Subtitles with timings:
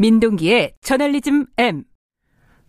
[0.00, 1.84] 민동기의 저널리즘 M.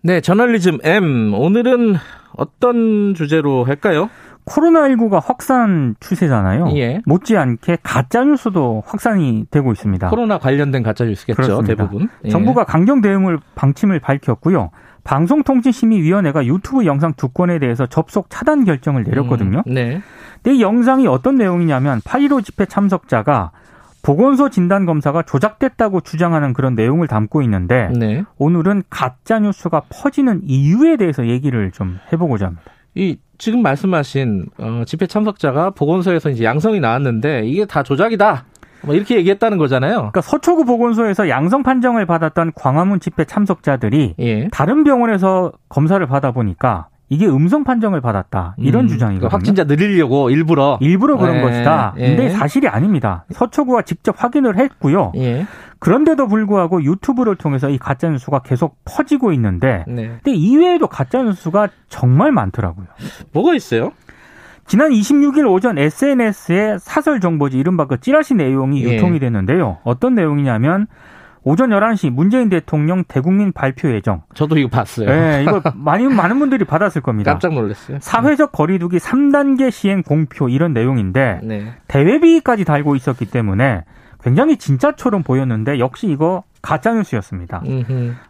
[0.04, 1.34] 네, 저널리즘 M.
[1.34, 1.96] 오늘은
[2.36, 4.10] 어떤 주제로 할까요?
[4.46, 6.74] 코로나19가 확산 추세잖아요.
[6.76, 7.02] 예.
[7.06, 10.10] 못지않게 가짜뉴스도 확산이 되고 있습니다.
[10.10, 11.76] 코로나 관련된 가짜뉴스겠죠, 그렇습니다.
[11.76, 12.10] 대부분.
[12.26, 12.29] 예.
[12.29, 14.72] 정부가 강경 대응을 방침을 밝혔고요.
[15.06, 19.63] 방송통신심의위원회가 유튜브 영상 두 건에 대해서 접속 차단 결정을 내렸거든요.
[19.68, 20.02] 음, 네.
[20.44, 23.52] 근데 이 영상이 어떤 내용이냐면 8.15 집회 참석자가
[24.02, 28.24] 보건소 진단 검사가 조작됐다고 주장하는 그런 내용을 담고 있는데 네.
[28.38, 32.64] 오늘은 가짜 뉴스가 퍼지는 이유에 대해서 얘기를 좀 해보고자 합니다.
[32.96, 38.46] 이 지금 말씀하신 어, 집회 참석자가 보건소에서 이제 양성이 나왔는데 이게 다 조작이다.
[38.84, 39.96] 뭐 이렇게 얘기했다는 거잖아요.
[39.96, 44.48] 그러니까 서초구 보건소에서 양성 판정을 받았던 광화문 집회 참석자들이 예.
[44.49, 49.28] 다른 병원에서 검사를 받아 보니까 이게 음성 판정을 받았다 이런 음, 주장이거든요.
[49.28, 51.94] 그러니까 확진자 늘리려고 일부러 일부러 그런 네, 것이다.
[51.98, 52.16] 예.
[52.16, 53.26] 근데 사실이 아닙니다.
[53.34, 55.12] 서초구가 직접 확인을 했고요.
[55.18, 55.46] 예.
[55.80, 60.20] 그런데도 불구하고 유튜브를 통해서 이 가짜 뉴스가 계속 퍼지고 있는데, 네.
[60.24, 62.85] 근데 이외에도 가짜 뉴스가 정말 많더라고요.
[63.34, 63.91] 뭐가 있어요?
[64.66, 68.94] 지난 26일 오전 SNS에 사설 정보지 이른바 그 찌라시 내용이 예.
[68.94, 69.80] 유통이 됐는데요.
[69.83, 70.88] 어떤 내용이냐면
[71.44, 74.22] 오전 11시 문재인 대통령 대국민 발표 예정.
[74.36, 75.08] 저도 이거 봤어요.
[75.08, 77.31] 네, 이거 많이 많은 분들이 받았을 겁니다.
[77.31, 77.97] 깜짝 놀랐어요.
[78.00, 81.73] 사회적 거리두기 3단계 시행 공표 이런 내용인데 네.
[81.88, 83.86] 대외비까지 달고 있었기 때문에
[84.23, 87.64] 굉장히 진짜처럼 보였는데 역시 이거 가짜 뉴스였습니다.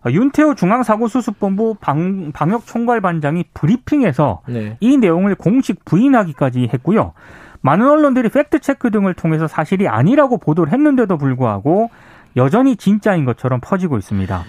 [0.05, 4.77] 어, 윤태호 중앙사고수습본부 방, 방역총괄반장이 브리핑에서 네.
[4.79, 7.11] 이 내용을 공식 부인하기까지 했고요.
[7.59, 11.89] 많은 언론들이 팩트체크 등을 통해서 사실이 아니라고 보도를 했는데도 불구하고
[12.35, 14.43] 여전히 진짜인 것처럼 퍼지고 있습니다.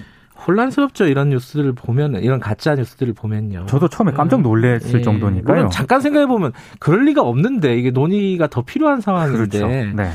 [0.46, 1.06] 혼란스럽죠.
[1.06, 3.66] 이런 뉴스들을 보면 이런 가짜 뉴스들을 보면요.
[3.66, 4.42] 저도 처음에 깜짝 음.
[4.42, 5.02] 놀랐을 예.
[5.02, 5.68] 정도니까요.
[5.68, 9.66] 잠깐 생각해 보면 그럴 리가 없는데 이게 논의가 더 필요한 상황인데 그렇죠.
[9.68, 10.10] 네.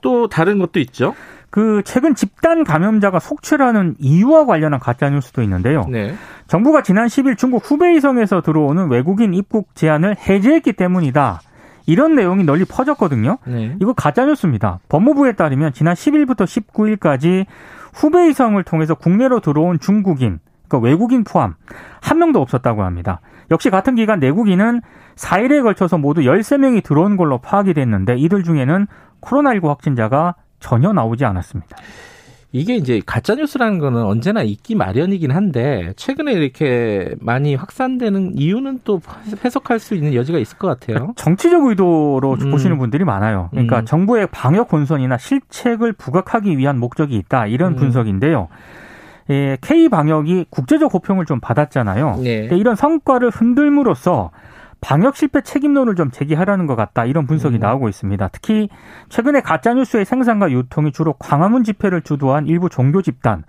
[0.00, 1.14] 또 다른 것도 있죠.
[1.50, 5.84] 그 최근 집단 감염자가 속출하는 이유와 관련한 가짜 뉴스도 있는데요.
[5.90, 6.14] 네.
[6.48, 11.40] 정부가 지난 10일 중국 후베이성에서 들어오는 외국인 입국 제한을 해제했기 때문이다.
[11.86, 13.38] 이런 내용이 널리 퍼졌거든요.
[13.46, 13.76] 네.
[13.80, 14.80] 이거 가짜 뉴스입니다.
[14.88, 17.46] 법무부에 따르면 지난 10일부터 19일까지
[17.94, 20.38] 후베이성을 통해서 국내로 들어온 중국인,
[20.68, 21.54] 그러니까 외국인 포함
[22.00, 23.20] 한 명도 없었다고 합니다.
[23.50, 24.80] 역시 같은 기간 내국인은
[25.16, 28.86] 4일에 걸쳐서 모두 13명이 들어온 걸로 파악이 됐는데 이들 중에는
[29.20, 31.76] 코로나19 확진자가 전혀 나오지 않았습니다.
[32.52, 39.00] 이게 이제 가짜 뉴스라는 거는 언제나 있기 마련이긴 한데 최근에 이렇게 많이 확산되는 이유는 또
[39.42, 40.96] 해석할 수 있는 여지가 있을 것 같아요.
[40.96, 42.50] 그러니까 정치적 의도로 음.
[42.50, 43.48] 보시는 분들이 많아요.
[43.52, 43.84] 그러니까 음.
[43.86, 47.76] 정부의 방역 본선이나 실책을 부각하기 위한 목적이 있다 이런 음.
[47.76, 48.48] 분석인데요.
[49.30, 52.20] 예, K 방역이 국제적 호평을 좀 받았잖아요.
[52.22, 52.48] 네.
[52.52, 54.30] 이런 성과를 흔들므로써
[54.82, 57.60] 방역 실패 책임론을 좀 제기하라는 것 같다 이런 분석이 음.
[57.60, 58.28] 나오고 있습니다.
[58.28, 58.68] 특히
[59.08, 63.44] 최근에 가짜 뉴스의 생산과 유통이 주로 광화문 집회를 주도한 일부 종교 집단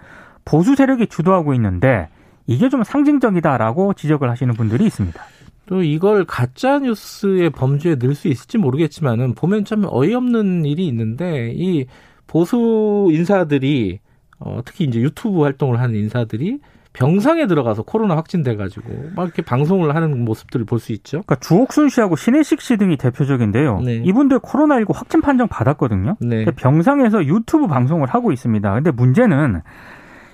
[0.45, 2.07] 보수 세력이 주도하고 있는데
[2.45, 5.19] 이게 좀 상징적이다라고 지적을 하시는 분들이 있습니다.
[5.65, 11.87] 또 이걸 가짜 뉴스의 범주에 넣을 수 있을지 모르겠지만은 보면 참 어이없는 일이 있는데 이
[12.27, 13.99] 보수 인사들이
[14.39, 16.59] 어, 특히 이제 유튜브 활동을 하는 인사들이
[16.93, 21.21] 병상에 들어가서 코로나 확진돼가지고 막 이렇게 방송을 하는 모습들을 볼 수 있죠.
[21.23, 23.79] 그러니까 주옥순 씨하고 신혜식 씨 등이 대표적인데요.
[23.81, 23.95] 네.
[24.05, 26.17] 이분들 코로나19 확진 판정 받았거든요.
[26.19, 26.45] 네.
[26.45, 28.73] 병상에서 유튜브 방송을 하고 있습니다.
[28.73, 29.61] 근데 문제는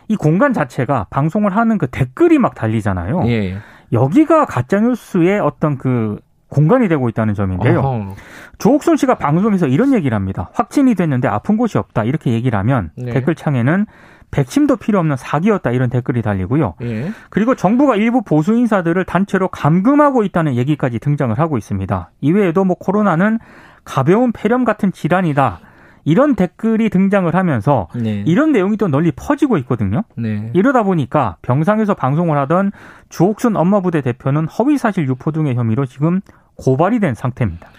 [0.08, 3.24] 이 공간 자체가 방송을 하는 그 댓글이 막 달리잖아요.
[3.28, 3.58] 예.
[3.91, 7.80] 여기가 가짜뉴스의 어떤 그 공간이 되고 있다는 점인데요.
[7.80, 8.16] 어허.
[8.58, 10.50] 조옥순 씨가 방송에서 이런 얘기를 합니다.
[10.54, 12.04] 확진이 됐는데 아픈 곳이 없다.
[12.04, 13.12] 이렇게 얘기를 하면 네.
[13.12, 13.86] 댓글창에는
[14.32, 16.76] 백신도 필요 없는 사기였다 이런 댓글이 달리고요.
[16.82, 17.12] 예.
[17.30, 22.12] 그리고 정부가 일부 보수 인사들을 단체로 감금하고 있다는 얘기까지 등장을 하고 있습니다.
[22.22, 23.40] 이외에도 뭐 코로나는
[23.84, 25.62] 가벼운 폐렴 같은 질환이다.
[26.06, 28.24] 이런 댓글이 등장을 하면서 네.
[28.26, 30.04] 이런 내용이 또 널리 퍼지고 있거든요.
[30.16, 30.50] 네.
[30.54, 32.72] 이러다 보니까 병상에서 방송을 하던
[33.09, 36.22] 주옥순 엄마부대 대표는 허위사실 유포 등의 혐의로 지금
[36.59, 37.70] 고발이 된 상태입니다.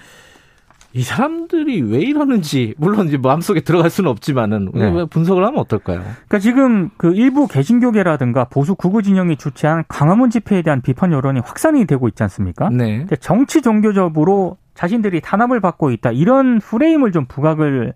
[0.92, 5.04] 이 사람들이 왜 이러는지 물론 이제 마음속에 들어갈 수는 없지만은 네.
[5.04, 6.00] 분석을 하면 어떨까요?
[6.00, 11.84] 그러니까 지금 그 일부 개신교계라든가 보수 구구 진영이 주최한 광화문 집회에 대한 비판 여론이 확산이
[11.84, 12.70] 되고 있지 않습니까?
[12.70, 13.06] 네.
[13.20, 17.94] 정치 종교적으로 자신들이 탄압을 받고 있다 이런 프레임을 좀 부각을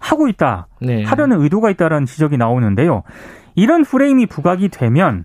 [0.00, 1.04] 하고 있다 네.
[1.04, 3.04] 하려는 의도가 있다라는 지적이 나오는데요.
[3.54, 5.24] 이런 프레임이 부각이 되면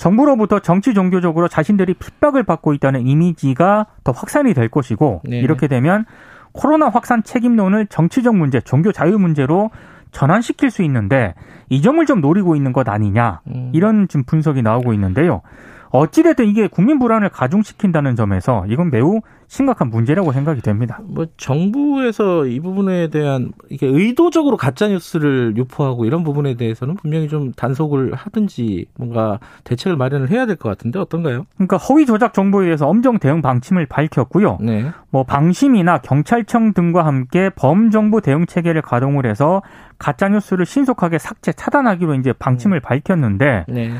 [0.00, 5.40] 정부로부터 정치 종교적으로 자신들이 핍박을 받고 있다는 이미지가 더 확산이 될 것이고 네.
[5.40, 6.06] 이렇게 되면
[6.52, 9.70] 코로나 확산 책임론을 정치적 문제, 종교 자유 문제로
[10.10, 11.34] 전환시킬 수 있는데
[11.68, 13.70] 이 점을 좀 노리고 있는 것 아니냐 음.
[13.74, 15.42] 이런 지금 분석이 나오고 있는데요.
[15.90, 21.00] 어찌됐든 이게 국민 불안을 가중시킨다는 점에서 이건 매우 심각한 문제라고 생각이 됩니다.
[21.02, 27.50] 뭐 정부에서 이 부분에 대한 이게 의도적으로 가짜 뉴스를 유포하고 이런 부분에 대해서는 분명히 좀
[27.52, 31.46] 단속을 하든지 뭔가 대책을 마련을 해야 될 것 같은데 어떤가요?
[31.56, 34.58] 그러니까 허위 조작 정보에 대해서 엄정 대응 방침을 밝혔고요.
[34.60, 34.90] 네.
[35.10, 39.62] 뭐 방심위나 경찰청 등과 함께 범정부 대응 체계를 가동을 해서
[39.98, 42.86] 가짜 뉴스를 신속하게 삭제 차단하기로 이제 방침을 네.
[42.86, 43.90] 밝혔는데 네.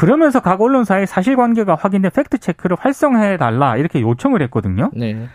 [0.00, 4.90] 그러면서 각 언론사의 사실관계가 확인된 팩트 체크를 활성화해 달라 이렇게 요청을 했거든요.
[4.94, 5.28] 네.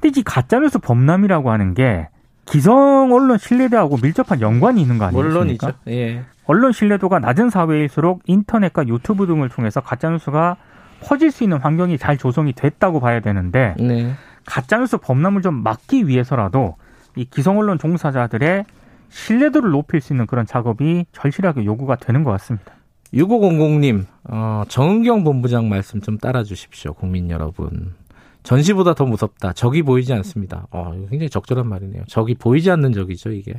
[0.00, 2.08] 근데 이 가짜뉴스 범람이라고 하는 게
[2.44, 5.38] 기성 언론 신뢰도하고 밀접한 연관이 있는 거 아니겠습니까?
[5.38, 5.72] 물론이죠.
[5.90, 6.24] 예.
[6.46, 10.56] 언론 신뢰도가 낮은 사회일수록 인터넷과 유튜브 등을 통해서 가짜뉴스가
[11.04, 14.12] 퍼질 수 있는 환경이 잘 조성이 됐다고 봐야 되는데 네.
[14.44, 16.74] 가짜뉴스 범람을 좀 막기 위해서라도
[17.14, 18.64] 이 기성 언론 종사자들의
[19.08, 22.72] 신뢰도를 높일 수 있는 그런 작업이 절실하게 요구가 되는 것 같습니다.
[23.12, 27.94] 6500님, 어, 정은경 본부장 말씀 좀 따라 주십시오, 국민 여러분.
[28.42, 29.52] 전시보다 더 무섭다.
[29.52, 30.66] 적이 보이지 않습니다.
[30.70, 32.04] 어, 굉장히 적절한 말이네요.
[32.06, 33.54] 적이 보이지 않는 적이죠, 이게.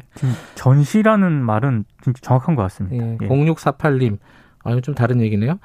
[0.55, 3.05] 전시라는 말은 진짜 정확한 것 같습니다.
[3.05, 3.27] 예, 예.
[3.27, 4.17] 0648님,
[4.63, 5.59] 아, 이거 좀 다른 얘기네요.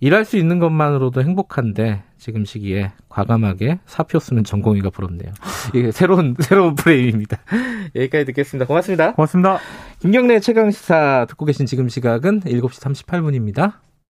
[0.00, 5.32] 일할 수 있는 것만으로도 행복한데 지금 시기에 과감하게 사표 쓰는 전공의가 부럽네요.
[5.74, 7.38] 이게 새로운 새로운 프레임입니다.
[7.96, 8.66] 여기까지 듣겠습니다.
[8.66, 9.12] 고맙습니다.
[9.12, 9.58] 고맙습니다.
[10.00, 13.85] 김경래 최강 시사 듣고 계신 지금 시각은 7시 38분입니다.